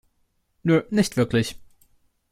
[0.63, 1.59] Nö, nicht wirklich.